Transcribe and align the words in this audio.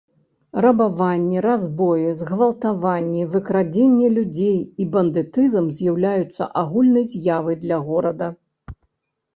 Рабаванні, 0.65 1.37
разбоі, 1.45 2.07
згвалтаванні, 2.21 3.27
выкраданне 3.35 4.09
людзей 4.17 4.57
і 4.81 4.89
бандытызм 4.97 5.65
з'яўляюцца 5.81 6.51
агульнай 6.65 7.09
з'яў 7.15 7.45
для 7.67 7.77
горада. 7.93 8.27